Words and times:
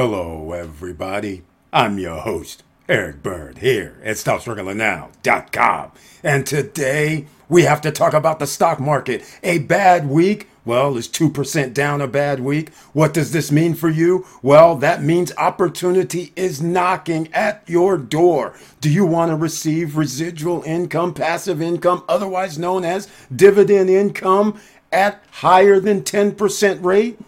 Hello, 0.00 0.52
everybody. 0.52 1.42
I'm 1.72 1.98
your 1.98 2.20
host, 2.20 2.62
Eric 2.88 3.20
Bird, 3.20 3.58
here 3.58 4.00
at 4.04 4.14
StopStrugglingNow.com. 4.14 5.90
And 6.22 6.46
today 6.46 7.26
we 7.48 7.62
have 7.64 7.80
to 7.80 7.90
talk 7.90 8.12
about 8.12 8.38
the 8.38 8.46
stock 8.46 8.78
market. 8.78 9.24
A 9.42 9.58
bad 9.58 10.08
week? 10.08 10.46
Well, 10.64 10.96
is 10.96 11.08
2% 11.08 11.74
down 11.74 12.00
a 12.00 12.06
bad 12.06 12.38
week? 12.38 12.72
What 12.92 13.12
does 13.12 13.32
this 13.32 13.50
mean 13.50 13.74
for 13.74 13.88
you? 13.88 14.24
Well, 14.40 14.76
that 14.76 15.02
means 15.02 15.32
opportunity 15.36 16.32
is 16.36 16.62
knocking 16.62 17.28
at 17.34 17.64
your 17.66 17.98
door. 17.98 18.54
Do 18.80 18.88
you 18.88 19.04
want 19.04 19.32
to 19.32 19.36
receive 19.36 19.96
residual 19.96 20.62
income, 20.62 21.12
passive 21.12 21.60
income, 21.60 22.04
otherwise 22.08 22.56
known 22.56 22.84
as 22.84 23.08
dividend 23.34 23.90
income 23.90 24.60
at 24.92 25.24
higher 25.32 25.80
than 25.80 26.02
10% 26.02 26.84
rate? 26.84 27.18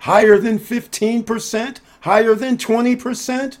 Higher 0.00 0.36
than 0.36 0.58
15%? 0.58 1.78
Higher 2.02 2.34
than 2.34 2.56
20%? 2.56 3.58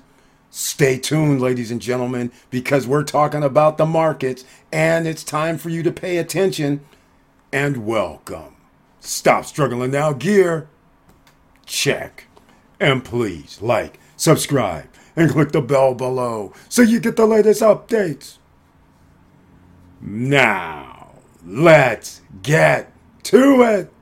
Stay 0.50 0.98
tuned, 0.98 1.40
ladies 1.40 1.70
and 1.70 1.80
gentlemen, 1.80 2.32
because 2.50 2.86
we're 2.86 3.04
talking 3.04 3.42
about 3.42 3.76
the 3.76 3.84
markets 3.84 4.44
and 4.72 5.06
it's 5.06 5.22
time 5.22 5.58
for 5.58 5.68
you 5.68 5.82
to 5.82 5.92
pay 5.92 6.16
attention 6.16 6.80
and 7.52 7.86
welcome. 7.86 8.56
Stop 9.00 9.44
struggling 9.44 9.90
now, 9.90 10.12
gear. 10.12 10.68
Check. 11.66 12.24
And 12.80 13.04
please 13.04 13.60
like, 13.60 13.98
subscribe, 14.16 14.88
and 15.16 15.30
click 15.30 15.52
the 15.52 15.60
bell 15.60 15.94
below 15.94 16.52
so 16.68 16.82
you 16.82 17.00
get 17.00 17.16
the 17.16 17.26
latest 17.26 17.60
updates. 17.60 18.38
Now, 20.00 21.10
let's 21.44 22.22
get 22.42 22.92
to 23.24 23.62
it. 23.62 23.92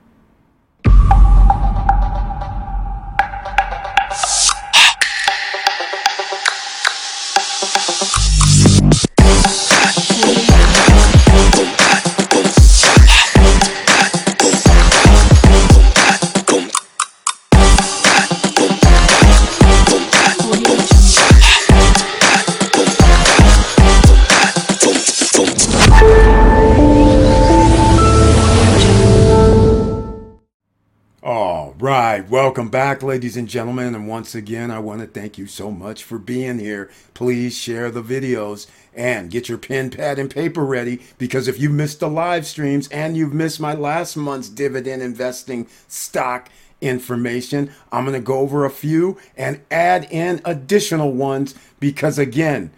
Right, 31.87 32.27
welcome 32.27 32.67
back, 32.67 33.01
ladies 33.01 33.37
and 33.37 33.47
gentlemen. 33.47 33.95
And 33.95 34.09
once 34.09 34.35
again, 34.35 34.71
I 34.71 34.79
want 34.79 34.99
to 34.99 35.07
thank 35.07 35.37
you 35.37 35.47
so 35.47 35.71
much 35.71 36.03
for 36.03 36.19
being 36.19 36.59
here. 36.59 36.91
Please 37.13 37.57
share 37.57 37.89
the 37.89 38.03
videos 38.03 38.67
and 38.93 39.31
get 39.31 39.47
your 39.47 39.57
pen, 39.57 39.89
pad, 39.89 40.19
and 40.19 40.29
paper 40.29 40.65
ready 40.65 40.99
because 41.17 41.47
if 41.47 41.61
you 41.61 41.69
missed 41.69 42.01
the 42.01 42.09
live 42.09 42.45
streams 42.45 42.89
and 42.89 43.15
you've 43.15 43.33
missed 43.33 43.61
my 43.61 43.73
last 43.73 44.17
month's 44.17 44.49
dividend 44.49 45.01
investing 45.01 45.65
stock 45.87 46.49
information, 46.81 47.71
I'm 47.89 48.03
going 48.03 48.19
to 48.19 48.25
go 48.25 48.39
over 48.39 48.65
a 48.65 48.69
few 48.69 49.17
and 49.37 49.61
add 49.71 50.09
in 50.11 50.41
additional 50.43 51.13
ones 51.13 51.55
because, 51.79 52.19
again, 52.19 52.69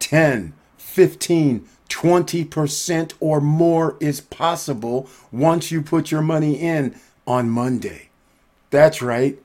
10, 0.00 0.54
15, 0.78 1.68
20% 1.88 3.12
or 3.20 3.40
more 3.40 3.96
is 4.00 4.20
possible 4.20 5.08
once 5.30 5.70
you 5.70 5.82
put 5.82 6.10
your 6.10 6.22
money 6.22 6.58
in 6.58 6.98
on 7.28 7.48
Monday. 7.48 8.08
That's 8.70 9.02
right. 9.02 9.38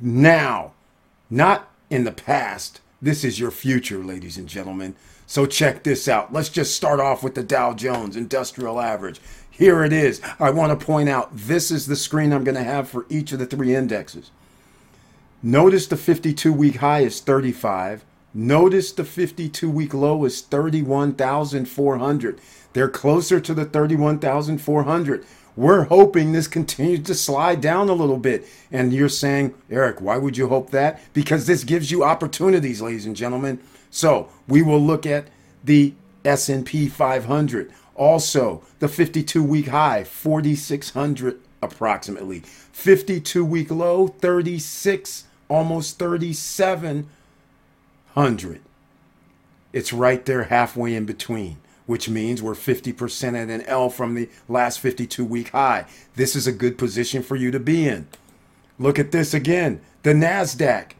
Now, 0.00 0.72
not 1.30 1.68
in 1.90 2.04
the 2.04 2.12
past. 2.12 2.80
This 3.00 3.24
is 3.24 3.38
your 3.38 3.50
future, 3.50 3.98
ladies 3.98 4.38
and 4.38 4.48
gentlemen. 4.48 4.96
So 5.26 5.46
check 5.46 5.82
this 5.82 6.08
out. 6.08 6.32
Let's 6.32 6.48
just 6.48 6.76
start 6.76 7.00
off 7.00 7.22
with 7.22 7.34
the 7.34 7.42
Dow 7.42 7.74
Jones 7.74 8.16
Industrial 8.16 8.80
Average. 8.80 9.20
Here 9.50 9.84
it 9.84 9.92
is. 9.92 10.20
I 10.40 10.50
want 10.50 10.78
to 10.78 10.86
point 10.86 11.08
out 11.08 11.30
this 11.32 11.70
is 11.70 11.86
the 11.86 11.96
screen 11.96 12.32
I'm 12.32 12.44
going 12.44 12.56
to 12.56 12.64
have 12.64 12.88
for 12.88 13.06
each 13.08 13.32
of 13.32 13.38
the 13.38 13.46
three 13.46 13.74
indexes. 13.74 14.30
Notice 15.42 15.86
the 15.86 15.96
52 15.96 16.52
week 16.52 16.76
high 16.76 17.00
is 17.00 17.20
35. 17.20 18.04
Notice 18.32 18.92
the 18.92 19.04
52 19.04 19.70
week 19.70 19.94
low 19.94 20.24
is 20.24 20.40
31,400. 20.40 22.40
They're 22.72 22.88
closer 22.88 23.38
to 23.38 23.54
the 23.54 23.64
31,400. 23.64 25.24
We're 25.56 25.84
hoping 25.84 26.32
this 26.32 26.48
continues 26.48 27.06
to 27.06 27.14
slide 27.14 27.60
down 27.60 27.88
a 27.88 27.94
little 27.94 28.16
bit. 28.16 28.46
And 28.72 28.92
you're 28.92 29.08
saying, 29.08 29.54
Eric, 29.70 30.00
why 30.00 30.16
would 30.16 30.36
you 30.36 30.48
hope 30.48 30.70
that? 30.70 31.00
Because 31.12 31.46
this 31.46 31.64
gives 31.64 31.90
you 31.90 32.02
opportunities, 32.02 32.82
ladies 32.82 33.06
and 33.06 33.14
gentlemen. 33.14 33.60
So 33.90 34.28
we 34.48 34.62
will 34.62 34.80
look 34.80 35.06
at 35.06 35.28
the 35.62 35.94
S&P 36.24 36.88
500. 36.88 37.72
Also, 37.94 38.64
the 38.80 38.88
52 38.88 39.42
week 39.42 39.68
high, 39.68 40.02
4,600 40.02 41.40
approximately. 41.62 42.40
52 42.40 43.44
week 43.44 43.70
low, 43.70 44.08
36, 44.08 45.24
almost 45.48 46.00
3,700. 46.00 48.60
It's 49.72 49.92
right 49.92 50.24
there 50.24 50.44
halfway 50.44 50.94
in 50.94 51.04
between 51.04 51.58
which 51.86 52.08
means 52.08 52.42
we're 52.42 52.54
50% 52.54 53.34
at 53.34 53.50
an 53.50 53.62
L 53.62 53.90
from 53.90 54.14
the 54.14 54.28
last 54.48 54.80
52 54.80 55.24
week 55.24 55.50
high. 55.50 55.86
This 56.16 56.34
is 56.34 56.46
a 56.46 56.52
good 56.52 56.78
position 56.78 57.22
for 57.22 57.36
you 57.36 57.50
to 57.50 57.60
be 57.60 57.86
in. 57.86 58.08
Look 58.78 58.98
at 58.98 59.12
this 59.12 59.34
again 59.34 59.80
the 60.02 60.12
NASDAQ. 60.12 60.92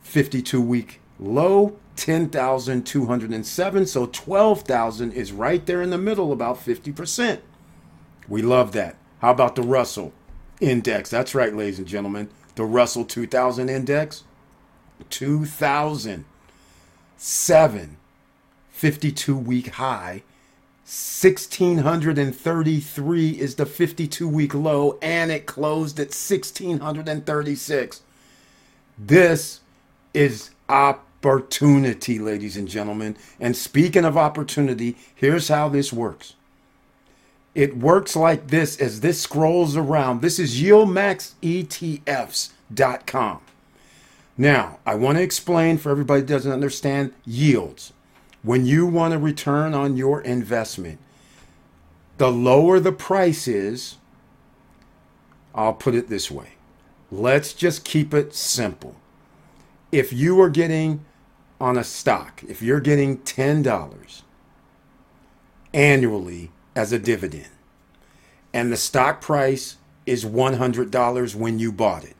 52 0.02 0.62
week 0.62 1.00
low, 1.18 1.76
10,207. 1.96 3.86
So 3.86 4.06
12,000 4.06 5.12
is 5.12 5.32
right 5.32 5.66
there 5.66 5.82
in 5.82 5.90
the 5.90 5.98
middle, 5.98 6.32
about 6.32 6.64
50%. 6.64 7.40
We 8.28 8.42
love 8.42 8.72
that. 8.72 8.96
How 9.20 9.32
about 9.32 9.56
the 9.56 9.62
Russell 9.62 10.12
index? 10.60 11.10
That's 11.10 11.34
right, 11.34 11.54
ladies 11.54 11.78
and 11.78 11.88
gentlemen. 11.88 12.28
The 12.54 12.64
Russell 12.64 13.04
2000 13.04 13.68
index, 13.68 14.24
2007 15.10 17.96
52 18.70 19.36
week 19.36 19.68
high. 19.68 20.22
1633 20.84 23.30
is 23.30 23.54
the 23.56 23.66
52 23.66 24.28
week 24.28 24.54
low 24.54 24.98
and 25.02 25.32
it 25.32 25.46
closed 25.46 25.98
at 25.98 26.14
1636 26.14 28.02
this 28.98 29.60
is 30.14 30.50
opportunity 30.68 32.20
ladies 32.20 32.56
and 32.56 32.68
gentlemen. 32.68 33.16
And 33.40 33.56
speaking 33.56 34.04
of 34.04 34.16
opportunity 34.16 34.96
here's 35.14 35.48
how 35.48 35.68
this 35.68 35.92
works. 35.92 36.34
It 37.54 37.76
works 37.76 38.14
like 38.14 38.46
this 38.48 38.80
as 38.80 39.00
this 39.00 39.20
scrolls 39.20 39.76
around. 39.76 40.22
This 40.22 40.38
is 40.38 40.62
yieldmaxetfs.com 40.62 43.40
now, 44.38 44.78
I 44.84 44.94
want 44.94 45.18
to 45.18 45.22
explain 45.22 45.78
for 45.78 45.90
everybody 45.90 46.20
that 46.20 46.28
doesn't 46.28 46.52
understand 46.52 47.14
yields. 47.24 47.92
When 48.42 48.66
you 48.66 48.86
want 48.86 49.12
to 49.12 49.18
return 49.18 49.74
on 49.74 49.96
your 49.96 50.20
investment, 50.20 50.98
the 52.18 52.30
lower 52.30 52.78
the 52.78 52.92
price 52.92 53.48
is, 53.48 53.96
I'll 55.54 55.74
put 55.74 55.94
it 55.94 56.08
this 56.08 56.30
way. 56.30 56.50
Let's 57.10 57.52
just 57.52 57.84
keep 57.84 58.12
it 58.12 58.34
simple. 58.34 58.96
If 59.90 60.12
you 60.12 60.40
are 60.40 60.50
getting 60.50 61.04
on 61.60 61.78
a 61.78 61.84
stock, 61.84 62.42
if 62.46 62.60
you're 62.60 62.80
getting 62.80 63.18
$10 63.18 64.22
annually 65.72 66.50
as 66.74 66.92
a 66.92 66.98
dividend, 66.98 67.48
and 68.52 68.70
the 68.70 68.76
stock 68.76 69.20
price 69.20 69.76
is 70.04 70.24
$100 70.24 71.34
when 71.34 71.58
you 71.58 71.72
bought 71.72 72.04
it, 72.04 72.15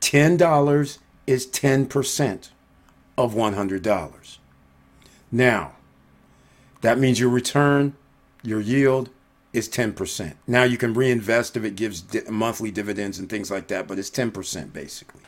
$10 0.00 0.98
is 1.26 1.46
10% 1.46 2.50
of 3.16 3.34
$100. 3.34 4.38
Now, 5.30 5.72
that 6.80 6.98
means 6.98 7.20
your 7.20 7.28
return, 7.28 7.94
your 8.42 8.60
yield 8.60 9.10
is 9.52 9.68
10%. 9.68 10.34
Now 10.46 10.62
you 10.62 10.78
can 10.78 10.94
reinvest 10.94 11.56
if 11.56 11.64
it 11.64 11.76
gives 11.76 12.00
di- 12.00 12.22
monthly 12.30 12.70
dividends 12.70 13.18
and 13.18 13.28
things 13.28 13.50
like 13.50 13.68
that, 13.68 13.86
but 13.86 13.98
it's 13.98 14.10
10% 14.10 14.72
basically. 14.72 15.22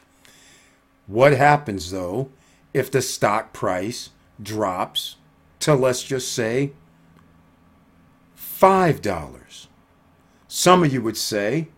What 1.06 1.32
happens 1.32 1.90
though 1.90 2.30
if 2.72 2.90
the 2.90 3.02
stock 3.02 3.52
price 3.52 4.10
drops 4.42 5.16
to, 5.60 5.74
let's 5.74 6.02
just 6.02 6.32
say, 6.32 6.72
$5? 8.36 9.66
Some 10.48 10.84
of 10.84 10.92
you 10.92 11.02
would 11.02 11.16
say, 11.16 11.68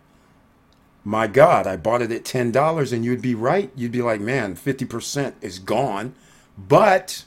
my 1.04 1.26
God, 1.26 1.66
I 1.66 1.76
bought 1.76 2.00
it 2.00 2.10
at 2.10 2.24
$10 2.24 2.92
and 2.92 3.04
you'd 3.04 3.20
be 3.20 3.34
right. 3.34 3.70
You'd 3.76 3.92
be 3.92 4.00
like, 4.00 4.22
man, 4.22 4.56
50% 4.56 5.34
is 5.42 5.58
gone. 5.58 6.14
But 6.56 7.26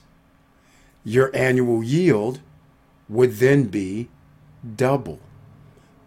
your 1.03 1.33
annual 1.35 1.83
yield 1.83 2.39
would 3.07 3.35
then 3.35 3.65
be 3.65 4.09
double. 4.75 5.19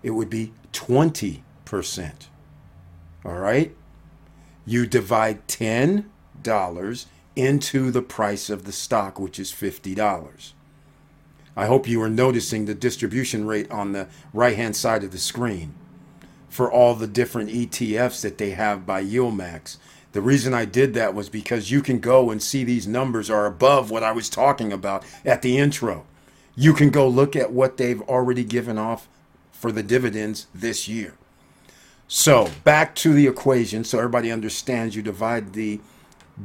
it 0.02 0.11
would 0.11 0.31
be 0.31 0.52
20%. 0.72 1.43
All 3.25 3.38
right? 3.38 3.76
You 4.67 4.87
divide 4.87 5.46
$10 5.46 7.06
into 7.37 7.90
the 7.90 8.02
price 8.02 8.50
of 8.50 8.64
the 8.64 8.72
stock, 8.72 9.20
which 9.20 9.38
is 9.38 9.52
$50. 9.52 10.52
I 11.56 11.67
hope 11.67 11.87
you 11.87 12.02
are 12.02 12.11
noticing 12.11 12.64
the 12.64 12.75
distribution 12.75 13.46
rate 13.46 13.70
on 13.70 13.93
the 13.93 14.08
right 14.32 14.56
hand 14.56 14.75
side 14.75 15.05
of 15.05 15.12
the 15.12 15.19
screen 15.19 15.75
for 16.50 16.70
all 16.70 16.94
the 16.94 17.06
different 17.06 17.49
ETFs 17.49 18.20
that 18.20 18.37
they 18.37 18.50
have 18.50 18.85
by 18.85 19.02
YieldMax. 19.02 19.79
The 20.12 20.20
reason 20.20 20.52
I 20.52 20.64
did 20.64 20.93
that 20.94 21.14
was 21.14 21.29
because 21.29 21.70
you 21.70 21.81
can 21.81 22.00
go 22.00 22.31
and 22.31 22.43
see 22.43 22.64
these 22.64 22.88
numbers 22.88 23.31
are 23.31 23.47
above 23.47 23.91
what 23.91 24.02
I 24.02 24.11
was 24.11 24.29
talking 24.29 24.73
about 24.73 25.05
at 25.25 25.43
the 25.43 25.56
intro. 25.56 26.05
You 26.56 26.75
can 26.75 26.91
go 26.91 27.08
look 27.08 27.37
at 27.37 27.52
what 27.52 27.76
they've 27.76 28.02
already 28.02 28.43
given 28.43 28.76
off 28.76 29.08
for 29.52 29.70
the 29.70 29.85
dividends 29.85 30.49
this 30.52 30.88
year. 30.88 31.14
So, 32.08 32.50
back 32.64 32.96
to 32.96 33.14
the 33.14 33.29
equation 33.29 33.85
so 33.85 33.99
everybody 33.99 34.32
understands 34.32 34.96
you 34.96 35.03
divide 35.03 35.53
the 35.53 35.81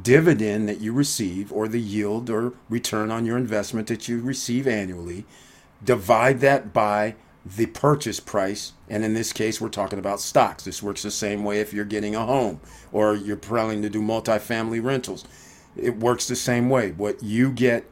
dividend 0.04 0.70
that 0.70 0.80
you 0.80 0.94
receive 0.94 1.52
or 1.52 1.68
the 1.68 1.82
yield 1.82 2.30
or 2.30 2.54
return 2.70 3.10
on 3.10 3.26
your 3.26 3.38
investment 3.38 3.88
that 3.88 4.08
you 4.08 4.22
receive 4.22 4.68
annually, 4.68 5.26
divide 5.84 6.40
that 6.42 6.72
by 6.72 7.16
the 7.46 7.68
purchase 7.68 8.20
price. 8.20 8.74
And 8.90 9.06
in 9.06 9.14
this 9.14 9.32
case, 9.32 9.62
we're 9.62 9.70
talking 9.70 10.00
about 10.00 10.20
stocks. 10.20 10.64
This 10.64 10.82
works 10.82 11.04
the 11.04 11.12
same 11.12 11.44
way 11.44 11.60
if 11.60 11.74
you're 11.74 11.86
getting 11.86 12.16
a 12.16 12.26
home 12.26 12.60
or 12.92 13.16
you're 13.16 13.36
planning 13.38 13.82
to 13.84 13.90
do 13.90 14.02
multifamily 14.02 14.84
rentals. 14.84 15.26
It 15.76 15.98
works 15.98 16.28
the 16.28 16.36
same 16.36 16.70
way. 16.70 16.92
What 16.92 17.22
you 17.22 17.52
get 17.52 17.86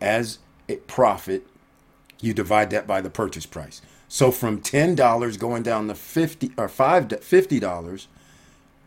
as 0.00 0.38
a 0.68 0.76
profit, 0.76 1.46
you 2.20 2.34
divide 2.34 2.70
that 2.70 2.86
by 2.86 3.00
the 3.00 3.10
purchase 3.10 3.46
price. 3.46 3.80
So 4.08 4.30
from 4.30 4.60
$10 4.60 5.38
going 5.38 5.62
down 5.62 5.88
to 5.88 5.94
50 5.94 6.52
or 6.56 6.68
5 6.68 7.08
$50, 7.08 8.06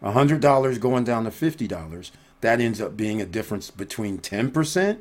$100 0.04 0.80
going 0.80 1.04
down 1.04 1.24
to 1.26 1.30
$50, 1.30 2.12
that 2.42 2.60
ends 2.60 2.82
up 2.82 2.98
being 2.98 3.22
a 3.22 3.26
difference 3.26 3.70
between 3.70 4.18
10% 4.18 4.98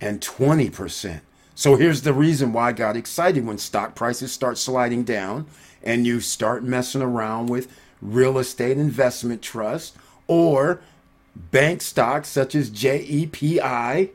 and 0.00 0.20
20%. 0.20 1.20
So 1.60 1.76
here's 1.76 2.00
the 2.00 2.14
reason 2.14 2.54
why 2.54 2.68
I 2.70 2.72
got 2.72 2.96
excited 2.96 3.44
when 3.44 3.58
stock 3.58 3.94
prices 3.94 4.32
start 4.32 4.56
sliding 4.56 5.04
down 5.04 5.44
and 5.82 6.06
you 6.06 6.20
start 6.20 6.64
messing 6.64 7.02
around 7.02 7.50
with 7.50 7.70
real 8.00 8.38
estate 8.38 8.78
investment 8.78 9.42
trust 9.42 9.94
or 10.26 10.80
bank 11.36 11.82
stocks 11.82 12.30
such 12.30 12.54
as 12.54 12.70
JEPI. 12.70 14.08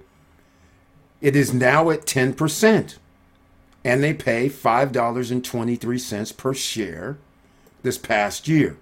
It 1.21 1.35
is 1.35 1.53
now 1.53 1.91
at 1.91 2.07
10% 2.07 2.95
and 3.83 4.03
they 4.03 4.15
pay 4.15 4.49
$5.23 4.49 6.37
per 6.37 6.53
share 6.55 7.17
this 7.83 7.99
past 7.99 8.47
year. 8.47 8.75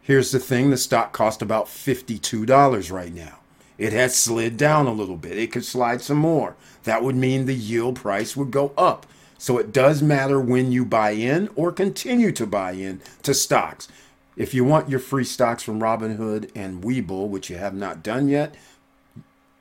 Here's 0.00 0.30
the 0.30 0.38
thing 0.38 0.70
the 0.70 0.76
stock 0.76 1.12
cost 1.12 1.42
about 1.42 1.66
$52 1.66 2.92
right 2.92 3.12
now. 3.12 3.40
It 3.78 3.92
has 3.92 4.16
slid 4.16 4.56
down 4.56 4.86
a 4.86 4.92
little 4.92 5.16
bit. 5.16 5.38
It 5.38 5.52
could 5.52 5.64
slide 5.64 6.00
some 6.00 6.16
more. 6.16 6.56
That 6.84 7.02
would 7.02 7.16
mean 7.16 7.44
the 7.46 7.54
yield 7.54 7.96
price 7.96 8.36
would 8.36 8.50
go 8.50 8.72
up. 8.76 9.06
So 9.38 9.58
it 9.58 9.72
does 9.72 10.02
matter 10.02 10.40
when 10.40 10.72
you 10.72 10.84
buy 10.84 11.10
in 11.10 11.50
or 11.54 11.70
continue 11.72 12.32
to 12.32 12.46
buy 12.46 12.72
in 12.72 13.02
to 13.22 13.34
stocks. 13.34 13.88
If 14.36 14.54
you 14.54 14.64
want 14.64 14.88
your 14.88 15.00
free 15.00 15.24
stocks 15.24 15.62
from 15.62 15.80
Robinhood 15.80 16.50
and 16.54 16.82
Webull, 16.82 17.28
which 17.28 17.50
you 17.50 17.56
have 17.56 17.74
not 17.74 18.02
done 18.02 18.28
yet, 18.28 18.54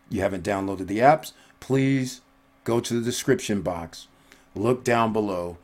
you 0.10 0.22
haven't 0.22 0.44
downloaded 0.44 0.88
the 0.88 1.00
apps, 1.00 1.34
please 1.60 2.22
go 2.64 2.80
to 2.80 2.94
the 2.94 3.02
description 3.02 3.62
box, 3.62 4.08
look 4.54 4.84
down 4.84 5.12
below, 5.12 5.58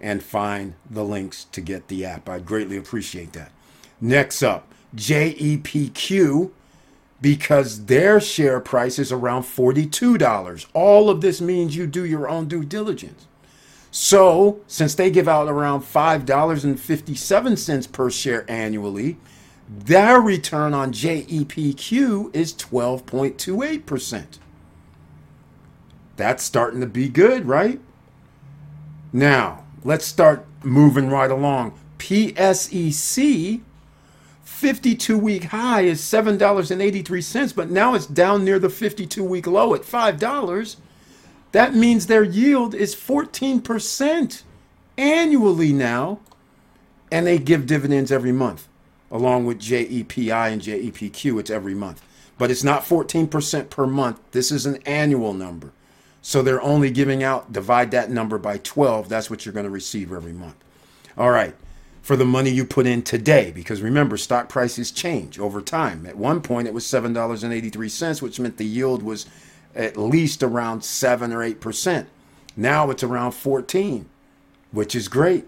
and 0.00 0.22
find 0.22 0.74
the 0.90 1.04
links 1.04 1.44
to 1.52 1.60
get 1.60 1.88
the 1.88 2.04
app. 2.04 2.28
I'd 2.28 2.46
greatly 2.46 2.76
appreciate 2.76 3.32
that. 3.34 3.52
Next 4.00 4.42
up, 4.42 4.66
JEPQ, 4.96 6.50
because 7.22 7.86
their 7.86 8.20
share 8.20 8.60
price 8.60 8.98
is 8.98 9.12
around 9.12 9.44
$42. 9.44 10.66
All 10.74 11.08
of 11.08 11.22
this 11.22 11.40
means 11.40 11.76
you 11.76 11.86
do 11.86 12.04
your 12.04 12.28
own 12.28 12.48
due 12.48 12.64
diligence. 12.64 13.26
So, 13.92 14.60
since 14.66 14.94
they 14.94 15.10
give 15.10 15.28
out 15.28 15.48
around 15.48 15.82
$5.57 15.82 17.92
per 17.92 18.10
share 18.10 18.50
annually, 18.50 19.18
their 19.68 20.20
return 20.20 20.74
on 20.74 20.92
JEPQ 20.92 22.34
is 22.34 22.52
12.28%. 22.54 24.24
That's 26.16 26.42
starting 26.42 26.80
to 26.80 26.86
be 26.86 27.08
good, 27.08 27.46
right? 27.46 27.80
Now, 29.12 29.64
let's 29.84 30.06
start 30.06 30.44
moving 30.62 31.08
right 31.08 31.30
along. 31.30 31.78
PSEC 31.98 33.60
52 34.62 35.18
week 35.18 35.44
high 35.46 35.80
is 35.80 36.00
$7.83, 36.00 37.56
but 37.56 37.68
now 37.68 37.94
it's 37.94 38.06
down 38.06 38.44
near 38.44 38.60
the 38.60 38.70
52 38.70 39.24
week 39.24 39.48
low 39.48 39.74
at 39.74 39.82
$5. 39.82 40.76
That 41.50 41.74
means 41.74 42.06
their 42.06 42.22
yield 42.22 42.72
is 42.72 42.94
14% 42.94 44.42
annually 44.96 45.72
now, 45.72 46.20
and 47.10 47.26
they 47.26 47.40
give 47.40 47.66
dividends 47.66 48.12
every 48.12 48.30
month, 48.30 48.68
along 49.10 49.46
with 49.46 49.58
JEPI 49.58 50.52
and 50.52 50.62
JEPQ. 50.62 51.40
It's 51.40 51.50
every 51.50 51.74
month, 51.74 52.00
but 52.38 52.52
it's 52.52 52.62
not 52.62 52.84
14% 52.84 53.68
per 53.68 53.86
month. 53.88 54.20
This 54.30 54.52
is 54.52 54.64
an 54.64 54.76
annual 54.86 55.34
number. 55.34 55.72
So 56.22 56.40
they're 56.40 56.62
only 56.62 56.92
giving 56.92 57.24
out, 57.24 57.52
divide 57.52 57.90
that 57.90 58.12
number 58.12 58.38
by 58.38 58.58
12. 58.58 59.08
That's 59.08 59.28
what 59.28 59.44
you're 59.44 59.52
going 59.52 59.66
to 59.66 59.70
receive 59.70 60.12
every 60.12 60.32
month. 60.32 60.54
All 61.18 61.30
right 61.30 61.56
for 62.02 62.16
the 62.16 62.24
money 62.24 62.50
you 62.50 62.64
put 62.64 62.86
in 62.86 63.02
today. 63.02 63.52
Because 63.52 63.80
remember, 63.80 64.16
stock 64.16 64.48
prices 64.48 64.90
change 64.90 65.38
over 65.38 65.62
time. 65.62 66.04
At 66.04 66.18
one 66.18 66.42
point, 66.42 66.66
it 66.66 66.74
was 66.74 66.84
$7.83, 66.84 68.20
which 68.20 68.40
meant 68.40 68.56
the 68.58 68.66
yield 68.66 69.02
was 69.02 69.26
at 69.74 69.96
least 69.96 70.42
around 70.42 70.84
7 70.84 71.32
or 71.32 71.38
8%. 71.38 72.06
Now 72.56 72.90
it's 72.90 73.02
around 73.02 73.32
14, 73.32 74.06
which 74.72 74.94
is 74.94 75.08
great. 75.08 75.46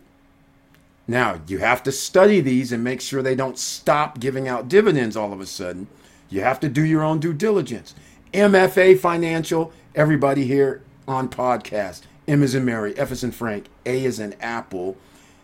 Now, 1.07 1.41
you 1.47 1.59
have 1.59 1.83
to 1.83 1.93
study 1.93 2.41
these 2.41 2.73
and 2.73 2.83
make 2.83 3.03
sure 3.03 3.21
they 3.23 3.35
don't 3.35 3.59
stop 3.59 4.21
giving 4.21 4.49
out 4.49 4.69
dividends 4.69 5.17
all 5.17 5.35
of 5.35 5.41
a 5.41 5.47
sudden. 5.47 5.89
You 6.31 6.41
have 6.41 6.61
to 6.61 6.69
do 6.71 6.83
your 6.83 7.03
own 7.03 7.21
due 7.21 7.35
diligence. 7.35 7.95
MFA 8.33 8.99
Financial, 8.99 9.71
everybody 9.95 10.47
here 10.47 10.81
on 11.07 11.29
podcast. 11.29 12.03
M 12.27 12.43
is 12.43 12.55
in 12.55 12.65
Mary, 12.65 12.97
F 12.97 13.13
is 13.13 13.23
in 13.23 13.33
Frank, 13.33 13.67
A 13.85 14.03
is 14.03 14.19
in 14.19 14.35
Apple. 14.41 14.97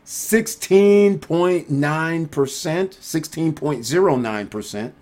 16.9%, 0.04 2.28
16.09%. 2.28 4.92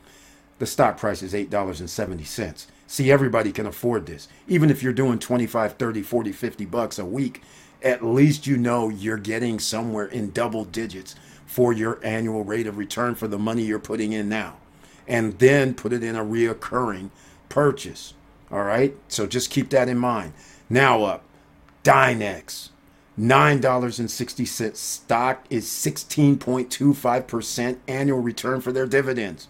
The 0.58 0.66
stock 0.66 0.98
price 0.98 1.22
is 1.22 1.32
$8.70. 1.32 2.66
See, 2.86 3.12
everybody 3.12 3.52
can 3.52 3.66
afford 3.66 4.06
this. 4.06 4.28
Even 4.48 4.70
if 4.70 4.82
you're 4.82 4.92
doing 4.92 5.18
25, 5.18 5.74
30, 5.74 6.02
40, 6.02 6.32
50 6.32 6.64
bucks 6.64 6.98
a 6.98 7.04
week, 7.04 7.42
at 7.82 8.04
least 8.04 8.46
you 8.46 8.56
know 8.56 8.88
you're 8.88 9.18
getting 9.18 9.60
somewhere 9.60 10.06
in 10.06 10.30
double 10.30 10.64
digits 10.64 11.14
for 11.46 11.72
your 11.72 12.00
annual 12.02 12.44
rate 12.44 12.66
of 12.66 12.76
return 12.76 13.14
for 13.14 13.28
the 13.28 13.38
money 13.38 13.62
you're 13.62 13.78
putting 13.78 14.12
in 14.12 14.28
now. 14.28 14.56
And 15.06 15.38
then 15.38 15.74
put 15.74 15.92
it 15.92 16.02
in 16.02 16.16
a 16.16 16.24
reoccurring 16.24 17.10
purchase. 17.48 18.14
All 18.50 18.64
right? 18.64 18.96
So 19.08 19.26
just 19.26 19.50
keep 19.50 19.70
that 19.70 19.88
in 19.88 19.98
mind. 19.98 20.32
Now 20.68 21.04
up, 21.04 21.22
Dynex. 21.84 22.70
$9.60 23.18 24.76
stock 24.76 25.44
is 25.50 25.66
16.25% 25.66 27.78
annual 27.88 28.20
return 28.20 28.60
for 28.60 28.70
their 28.70 28.86
dividends. 28.86 29.48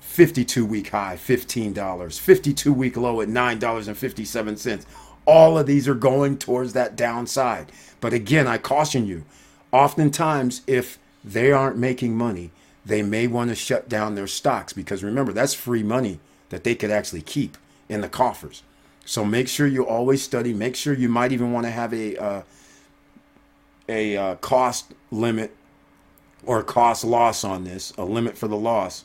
52 0.00 0.66
week 0.66 0.88
high, 0.88 1.16
$15. 1.16 2.20
52 2.20 2.72
week 2.72 2.96
low 2.96 3.20
at 3.20 3.28
$9.57. 3.28 4.86
All 5.24 5.58
of 5.58 5.66
these 5.66 5.88
are 5.88 5.94
going 5.94 6.38
towards 6.38 6.72
that 6.74 6.96
downside. 6.96 7.72
But 8.00 8.12
again, 8.12 8.46
I 8.46 8.58
caution 8.58 9.06
you 9.06 9.24
oftentimes, 9.72 10.62
if 10.66 10.98
they 11.24 11.52
aren't 11.52 11.76
making 11.76 12.16
money, 12.16 12.50
they 12.84 13.02
may 13.02 13.26
want 13.26 13.50
to 13.50 13.56
shut 13.56 13.88
down 13.88 14.14
their 14.14 14.26
stocks 14.26 14.72
because 14.72 15.02
remember, 15.02 15.32
that's 15.32 15.54
free 15.54 15.82
money 15.82 16.20
that 16.50 16.64
they 16.64 16.74
could 16.74 16.90
actually 16.90 17.22
keep 17.22 17.56
in 17.88 18.00
the 18.00 18.08
coffers. 18.08 18.62
So 19.06 19.24
make 19.24 19.48
sure 19.48 19.66
you 19.66 19.86
always 19.86 20.20
study. 20.20 20.52
Make 20.52 20.76
sure 20.76 20.92
you 20.92 21.08
might 21.08 21.32
even 21.32 21.52
want 21.52 21.64
to 21.64 21.70
have 21.70 21.94
a 21.94 22.16
uh, 22.16 22.42
a 23.88 24.16
uh, 24.16 24.34
cost 24.36 24.92
limit 25.10 25.54
or 26.44 26.62
cost 26.62 27.04
loss 27.04 27.44
on 27.44 27.64
this, 27.64 27.92
a 27.96 28.04
limit 28.04 28.36
for 28.36 28.48
the 28.48 28.56
loss 28.56 29.04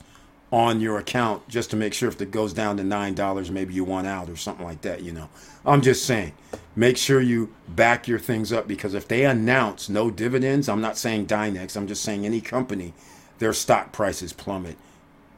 on 0.52 0.82
your 0.82 0.98
account, 0.98 1.48
just 1.48 1.70
to 1.70 1.78
make 1.78 1.94
sure 1.94 2.10
if 2.10 2.20
it 2.20 2.30
goes 2.30 2.52
down 2.52 2.76
to 2.78 2.84
nine 2.84 3.14
dollars, 3.14 3.50
maybe 3.52 3.74
you 3.74 3.84
want 3.84 4.08
out 4.08 4.28
or 4.28 4.36
something 4.36 4.66
like 4.66 4.82
that. 4.82 5.02
You 5.02 5.12
know, 5.14 5.30
I'm 5.66 5.82
just 5.82 6.06
saying. 6.06 6.34
Make 6.76 6.98
sure 6.98 7.22
you 7.22 7.54
back 7.68 8.08
your 8.08 8.20
things 8.20 8.52
up 8.52 8.68
because 8.68 8.94
if 8.94 9.08
they 9.08 9.26
announce 9.26 9.88
no 9.88 10.10
dividends, 10.10 10.68
I'm 10.68 10.82
not 10.82 10.98
saying 10.98 11.28
Dynex. 11.28 11.78
I'm 11.78 11.88
just 11.88 12.02
saying 12.02 12.26
any 12.26 12.42
company, 12.42 12.94
their 13.40 13.54
stock 13.54 13.92
prices 13.92 14.34
plummet 14.34 14.78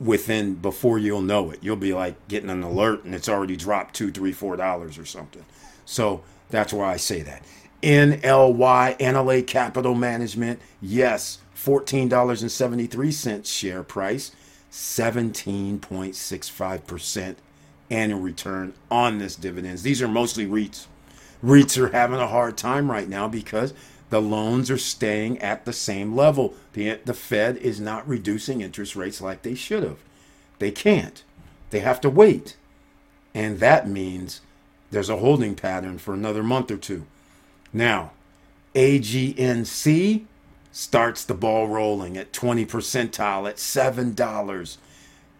within 0.03 0.55
before 0.55 0.97
you'll 0.99 1.21
know 1.21 1.51
it. 1.51 1.59
You'll 1.61 1.75
be 1.75 1.93
like 1.93 2.27
getting 2.27 2.49
an 2.49 2.63
alert 2.63 3.03
and 3.03 3.13
it's 3.15 3.29
already 3.29 3.55
dropped 3.55 3.95
two, 3.95 4.11
three, 4.11 4.33
four 4.33 4.57
dollars 4.57 4.97
or 4.97 5.05
something. 5.05 5.45
So 5.85 6.23
that's 6.49 6.73
why 6.73 6.93
I 6.93 6.97
say 6.97 7.21
that. 7.21 7.43
NLY, 7.81 8.97
Annaly 8.99 9.45
Capital 9.45 9.93
Management, 9.95 10.61
yes, 10.81 11.39
$14.73 11.57 13.45
share 13.45 13.83
price, 13.83 14.31
17.65% 14.71 17.35
annual 17.89 18.19
return 18.19 18.73
on 18.89 19.17
this 19.17 19.35
dividends. 19.35 19.83
These 19.83 20.01
are 20.01 20.07
mostly 20.07 20.47
REITs. 20.47 20.85
REITs 21.43 21.77
are 21.77 21.89
having 21.89 22.19
a 22.19 22.27
hard 22.27 22.55
time 22.57 22.89
right 22.89 23.09
now 23.09 23.27
because 23.27 23.73
the 24.13 24.21
loans 24.21 24.69
are 24.69 24.77
staying 24.77 25.39
at 25.39 25.65
the 25.65 25.73
same 25.73 26.15
level. 26.15 26.53
The, 26.73 26.99
the 27.03 27.15
Fed 27.15 27.57
is 27.57 27.81
not 27.81 28.07
reducing 28.07 28.61
interest 28.61 28.95
rates 28.95 29.19
like 29.19 29.41
they 29.41 29.55
should 29.55 29.81
have. 29.81 29.97
They 30.59 30.69
can't. 30.69 31.23
They 31.71 31.79
have 31.79 31.99
to 32.01 32.11
wait. 32.11 32.55
And 33.33 33.59
that 33.59 33.89
means 33.89 34.41
there's 34.91 35.09
a 35.09 35.17
holding 35.17 35.55
pattern 35.55 35.97
for 35.97 36.13
another 36.13 36.43
month 36.43 36.69
or 36.69 36.77
two. 36.77 37.07
Now, 37.73 38.11
AGNC 38.75 40.25
starts 40.71 41.25
the 41.25 41.33
ball 41.33 41.67
rolling 41.67 42.15
at 42.15 42.31
20 42.33 42.67
percentile 42.67 43.49
at 43.49 43.55
$7. 43.55 44.77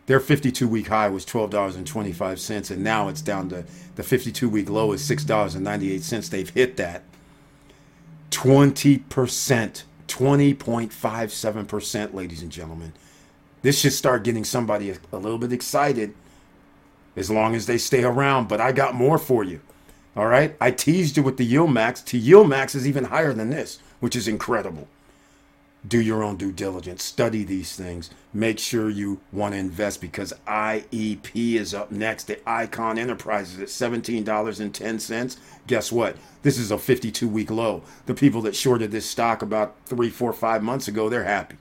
Their 0.08 0.20
52 0.20 0.68
week 0.68 0.88
high 0.88 1.10
was 1.10 1.27
$12.25, 1.27 2.72
and 2.72 2.84
now 2.84 3.08
it's 3.08 3.22
down 3.22 3.50
to 3.50 3.65
the 3.98 4.01
52 4.01 4.50
week 4.50 4.68
low 4.68 4.94
is 4.94 5.08
$6.98. 5.08 6.30
They've 6.32 6.50
hit 6.50 6.77
that. 6.77 7.03
20%, 8.34 9.84
20.57%, 10.08 12.13
ladies 12.13 12.42
and 12.42 12.52
gentlemen. 12.52 12.94
This 13.62 13.80
should 13.80 13.94
start 13.94 14.24
getting 14.24 14.44
somebody 14.44 14.90
a, 14.90 15.18
little 15.18 15.38
bit 15.38 15.54
excited 15.54 16.13
as 17.16 17.30
long 17.30 17.56
as 17.56 17.68
they 17.68 17.78
stay 17.78 18.04
around. 18.04 18.50
But 18.50 18.60
I 18.60 18.72
got 18.72 18.96
more 18.96 19.18
for 19.18 19.44
you. 19.44 19.62
All 20.16 20.28
right. 20.28 20.56
I 20.60 20.72
teased 20.72 21.16
you 21.16 21.24
with 21.24 21.38
the 21.38 21.46
yield 21.46 21.72
max. 21.72 22.02
To 22.02 22.18
yield 22.18 22.50
max 22.50 22.75
is 22.75 22.88
even 22.88 23.06
higher 23.06 23.34
than 23.34 23.52
this, 23.52 23.80
which 24.00 24.16
is 24.16 24.28
incredible. 24.28 24.88
Do 25.86 26.00
your 26.00 26.24
own 26.24 26.38
due 26.38 26.52
diligence. 26.52 27.04
Study 27.04 27.44
these 27.44 27.75
things. 27.75 28.10
Make 28.34 28.58
sure 28.58 28.90
you 28.90 29.20
want 29.34 29.54
to 29.54 29.60
invest 29.60 30.00
because 30.00 30.34
IEP 30.48 31.56
is 31.56 31.74
up 31.74 31.92
next. 31.92 32.25
The 32.25 32.38
Icahn 32.48 32.98
Enterprises 32.98 33.60
at 33.60 33.68
$17.10. 33.68 35.38
Guess 35.68 35.92
what? 35.92 36.16
This 36.42 36.58
is 36.58 36.72
a 36.72 36.78
52 36.78 37.28
week 37.28 37.52
low. 37.52 37.84
The 38.06 38.13
people 38.13 38.42
that 38.44 38.56
shorted 38.56 38.92
this 38.92 39.10
stock 39.10 39.42
about 39.42 39.75
three, 39.86 40.10
four, 40.10 40.32
five 40.32 40.63
months 40.63 40.88
ago, 40.88 41.10
they're 41.10 41.25
happy. 41.25 41.58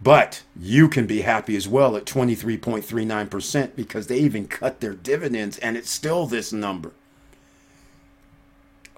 But 0.00 0.44
you 0.54 0.88
can 0.88 1.06
be 1.06 1.22
happy 1.22 1.56
as 1.56 1.66
well 1.66 1.96
at 1.96 2.04
23.39% 2.04 3.74
because 3.74 4.06
they 4.06 4.18
even 4.18 4.46
cut 4.46 4.80
their 4.80 4.94
dividends 4.94 5.58
and 5.58 5.76
it's 5.76 5.90
still 5.90 6.26
this 6.26 6.52
number. 6.52 6.92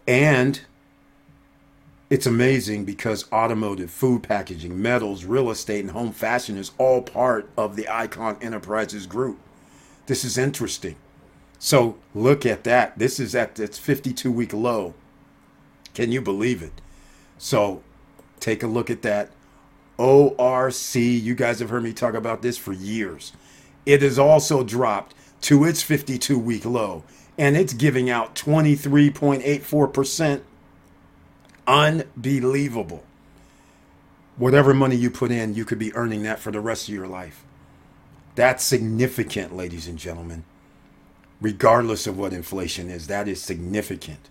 And 0.06 0.60
it's 2.10 2.26
amazing 2.26 2.84
because 2.84 3.30
automotive, 3.32 3.90
food 3.90 4.24
packaging, 4.24 4.82
metals, 4.82 5.24
real 5.24 5.48
estate, 5.48 5.80
and 5.80 5.92
home 5.92 6.12
fashion 6.12 6.58
is 6.58 6.72
all 6.76 7.02
part 7.02 7.48
of 7.56 7.76
the 7.76 7.84
Icahn 7.84 8.42
Enterprises 8.42 9.06
group. 9.06 9.38
This 10.06 10.24
is 10.24 10.36
interesting. 10.36 10.96
So 11.60 11.96
look 12.12 12.44
at 12.44 12.64
that. 12.64 12.98
This 12.98 13.20
is 13.20 13.36
at 13.36 13.60
its 13.60 13.78
52 13.78 14.32
week 14.32 14.52
low. 14.52 14.94
Can 15.94 16.10
you 16.10 16.20
believe 16.20 16.62
it? 16.62 16.72
So 17.38 17.84
take 18.40 18.64
a 18.64 18.66
look 18.66 18.90
at 18.90 19.02
that. 19.02 19.30
ORC, 19.96 20.96
you 20.96 21.36
guys 21.36 21.60
have 21.60 21.70
heard 21.70 21.84
me 21.84 21.92
talk 21.92 22.14
about 22.14 22.42
this 22.42 22.58
for 22.58 22.72
years. 22.72 23.32
It 23.86 24.02
has 24.02 24.18
also 24.18 24.64
dropped 24.64 25.14
to 25.42 25.64
its 25.64 25.82
52 25.82 26.36
week 26.38 26.64
low 26.64 27.04
and 27.38 27.56
it's 27.56 27.72
giving 27.72 28.10
out 28.10 28.34
23.84%. 28.34 30.40
Unbelievable. 31.70 33.04
Whatever 34.36 34.74
money 34.74 34.96
you 34.96 35.08
put 35.08 35.30
in, 35.30 35.54
you 35.54 35.64
could 35.64 35.78
be 35.78 35.94
earning 35.94 36.24
that 36.24 36.40
for 36.40 36.50
the 36.50 36.60
rest 36.60 36.88
of 36.88 36.94
your 36.94 37.06
life. 37.06 37.44
That's 38.34 38.64
significant, 38.64 39.54
ladies 39.54 39.86
and 39.86 39.96
gentlemen. 39.96 40.42
Regardless 41.40 42.08
of 42.08 42.18
what 42.18 42.32
inflation 42.32 42.90
is, 42.90 43.06
that 43.06 43.28
is 43.28 43.40
significant. 43.40 44.28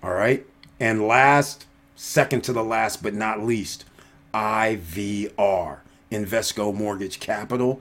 All 0.00 0.12
right. 0.12 0.46
And 0.78 1.08
last, 1.08 1.66
second 1.96 2.44
to 2.44 2.52
the 2.52 2.62
last, 2.62 3.02
but 3.02 3.14
not 3.14 3.42
least, 3.42 3.84
IVR, 4.32 5.78
Invesco 6.12 6.72
Mortgage 6.72 7.18
Capital. 7.18 7.80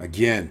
Again, 0.00 0.50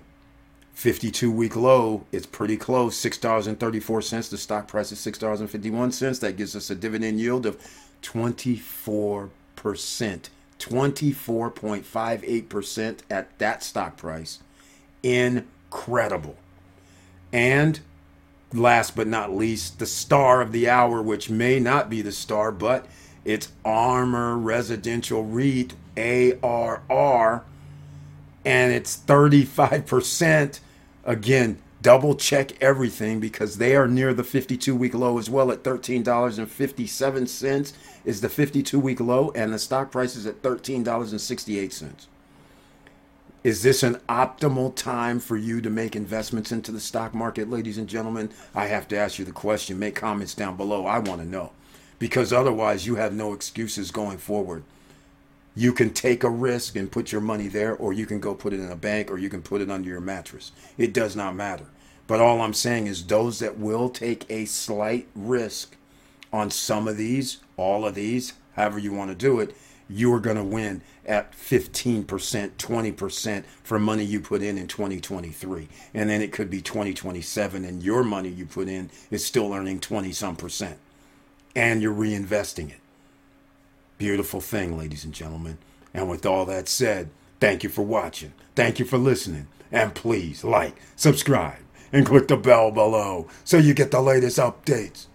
52 0.74 1.32
week 1.32 1.56
low, 1.56 2.04
it's 2.12 2.26
pretty 2.26 2.58
close, 2.58 3.00
$6.34. 3.00 4.30
The 4.30 4.38
stock 4.38 4.68
price 4.68 4.92
is 4.92 5.00
$6.51. 5.00 6.20
That 6.20 6.36
gives 6.36 6.54
us 6.56 6.70
a 6.70 6.76
dividend 6.76 7.20
yield 7.20 7.46
of 7.46 7.58
24%. 8.02 9.30
24.58% 10.60 13.00
at 13.10 13.40
that 13.40 13.64
stock 13.64 13.98
price. 13.98 14.40
Incredible. 15.02 16.36
And 17.32 17.80
last 18.54 18.96
but 18.96 19.08
not 19.08 19.36
least, 19.36 19.80
the 19.80 19.86
star 19.86 20.42
of 20.42 20.52
the 20.52 20.70
hour, 20.70 21.02
which 21.02 21.30
may 21.30 21.60
not 21.60 21.90
be 21.90 22.02
the 22.02 22.12
star, 22.12 22.52
but 22.52 22.86
it's 23.26 23.52
ARMOUR 23.66 24.38
Residential 24.38 25.24
REIT, 25.24 25.74
ARR, 25.98 27.44
and 28.46 28.74
it's 28.74 28.98
35%. 28.98 30.60
Again, 31.06 31.58
double 31.82 32.16
check 32.16 32.62
everything 32.62 33.20
because 33.20 33.58
they 33.58 33.76
are 33.76 33.88
near 33.88 34.14
the 34.14 34.24
52 34.24 34.76
week 34.76 34.94
low 34.94 35.18
as 35.18 35.30
well 35.30 35.52
at 35.52 35.64
$13.57 35.64 37.74
is 38.06 38.22
the 38.22 38.30
52 38.30 38.80
week 38.80 39.00
low 39.00 39.32
and 39.32 39.54
the 39.54 39.60
stock 39.60 39.92
price 39.92 40.16
is 40.16 40.26
at 40.26 40.42
$13.68 40.42 42.08
is 43.44 43.62
this 43.62 43.84
an 43.84 43.96
optimal 44.08 44.74
time 44.74 45.20
for 45.20 45.36
you 45.36 45.60
to 45.60 45.70
make 45.70 45.98
investments 45.98 46.52
into 46.52 46.72
the 46.72 46.80
stock 46.80 47.14
market 47.14 47.50
ladies 47.50 47.78
and 47.78 47.90
gentlemen? 47.90 48.30
I 48.56 48.68
have 48.68 48.88
to 48.88 48.98
ask 48.98 49.20
you 49.20 49.26
the 49.26 49.34
question. 49.34 49.78
Make 49.78 49.96
comments 49.96 50.34
down 50.34 50.56
below. 50.56 50.86
I 50.86 51.00
want 51.00 51.20
to 51.20 51.28
know. 51.28 51.52
Because 52.00 52.32
otherwise 52.32 52.88
you 52.88 52.96
have 52.96 53.14
no 53.14 53.34
excuses 53.34 53.92
going 53.92 54.18
forward. 54.18 54.64
You 55.56 55.74
can 55.74 55.92
take 55.92 56.24
a 56.24 56.30
risk 56.30 56.76
and 56.76 56.92
put 56.92 57.12
your 57.12 57.22
money 57.22 57.48
there, 57.48 57.76
or 57.76 57.94
you 57.94 58.06
can 58.06 58.20
go 58.20 58.34
put 58.34 58.54
it 58.54 58.60
in 58.60 58.72
a 58.72 58.76
bank, 58.76 59.12
or 59.12 59.18
you 59.18 59.30
can 59.30 59.42
put 59.42 59.62
it 59.62 59.70
under 59.70 59.88
your 59.88 60.02
mattress. 60.02 60.52
It 60.78 60.94
does 60.94 61.16
not 61.16 61.36
matter. 61.36 61.66
But 62.08 62.20
all 62.20 62.42
I'm 62.42 62.54
saying 62.54 62.88
is 62.88 63.06
those 63.06 63.40
that 63.40 63.58
will 63.58 63.90
take 63.90 64.26
a 64.30 64.46
slight 64.46 65.08
risk 65.16 65.76
on 66.32 66.50
some 66.50 66.88
of 66.88 66.98
these, 66.98 67.38
all 67.56 67.86
of 67.86 67.96
these, 67.96 68.34
however 68.56 68.80
you 68.80 68.92
want 68.92 69.12
to 69.12 69.16
do 69.16 69.40
it, 69.40 69.56
you 69.88 70.12
are 70.14 70.20
going 70.20 70.38
to 70.38 70.44
win 70.44 70.82
at 71.06 71.34
15%, 71.34 72.06
20% 72.06 73.44
for 73.64 73.80
money 73.80 74.04
you 74.04 74.20
put 74.20 74.42
in 74.42 74.58
in 74.58 74.68
2023. 74.68 75.68
And 75.94 76.10
then 76.10 76.22
it 76.22 76.32
could 76.32 76.50
be 76.50 76.62
2027 76.62 77.64
and 77.64 77.84
your 77.84 78.04
money 78.04 78.30
you 78.30 78.46
put 78.46 78.68
in 78.68 78.90
is 79.12 79.26
still 79.26 79.54
earning 79.54 79.80
20 79.80 80.12
some 80.12 80.36
percent 80.36 80.78
and 81.56 81.82
you're 81.82 81.94
reinvesting 81.94 82.72
it. 82.72 82.80
Beautiful 83.98 84.42
thing, 84.42 84.78
ladies 84.78 85.06
and 85.06 85.14
gentlemen. 85.14 85.58
And 85.94 86.10
with 86.10 86.26
all 86.26 86.46
that 86.46 86.68
said, 86.68 87.10
thank 87.40 87.64
you 87.64 87.70
for 87.70 87.84
watching. 87.84 88.34
Thank 88.56 88.80
you 88.80 88.86
for 88.86 88.98
listening. 88.98 89.48
And 89.72 89.94
please 89.94 90.44
like, 90.44 90.76
subscribe, 90.96 91.60
and 91.92 92.06
click 92.06 92.28
the 92.28 92.38
bell 92.38 92.72
below 92.72 93.28
so 93.44 93.58
you 93.58 93.74
get 93.74 93.92
the 93.92 94.02
latest 94.02 94.38
updates. 94.40 95.08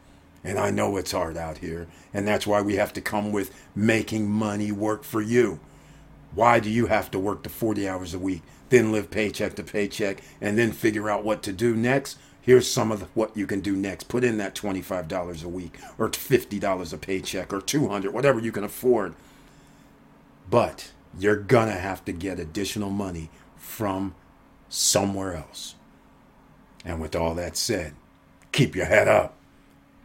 And 0.44 0.58
I 0.58 0.70
know 0.70 0.96
it's 0.96 1.12
hard 1.12 1.36
out 1.36 1.58
here, 1.58 1.88
and 2.14 2.26
that's 2.26 2.46
why 2.46 2.62
we 2.62 2.76
have 2.76 2.92
to 2.94 3.00
come 3.00 3.32
with 3.32 3.52
making 3.74 4.30
money 4.30 4.72
work 4.72 5.04
for 5.04 5.20
you. 5.20 5.60
Why 6.34 6.60
do 6.60 6.70
you 6.70 6.86
have 6.86 7.10
to 7.10 7.18
work 7.18 7.42
the 7.42 7.48
40 7.48 7.88
hours 7.88 8.14
a 8.14 8.18
week, 8.18 8.42
then 8.68 8.92
live 8.92 9.10
paycheck 9.10 9.54
to 9.56 9.62
paycheck, 9.62 10.22
and 10.40 10.56
then 10.56 10.72
figure 10.72 11.10
out 11.10 11.24
what 11.24 11.42
to 11.42 11.52
do 11.52 11.74
next? 11.74 12.18
Here's 12.48 12.66
some 12.66 12.90
of 12.90 13.00
the, 13.00 13.06
what 13.12 13.36
you 13.36 13.46
can 13.46 13.60
do 13.60 13.76
next. 13.76 14.08
Put 14.08 14.24
in 14.24 14.38
that 14.38 14.54
$25 14.54 15.44
a 15.44 15.48
week 15.48 15.78
or 15.98 16.08
$50 16.08 16.92
a 16.94 16.96
paycheck 16.96 17.52
or 17.52 17.60
200, 17.60 18.14
whatever 18.14 18.40
you 18.40 18.50
can 18.50 18.64
afford. 18.64 19.14
But 20.48 20.90
you're 21.18 21.36
going 21.36 21.68
to 21.68 21.74
have 21.74 22.06
to 22.06 22.12
get 22.12 22.40
additional 22.40 22.88
money 22.88 23.28
from 23.58 24.14
somewhere 24.70 25.34
else. 25.34 25.74
And 26.86 27.02
with 27.02 27.14
all 27.14 27.34
that 27.34 27.54
said, 27.54 27.92
keep 28.50 28.74
your 28.74 28.86
head 28.86 29.08
up, 29.08 29.34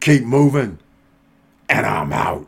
keep 0.01 0.23
moving, 0.23 0.79
and 1.69 1.85
I'm 1.85 2.12
out. 2.12 2.45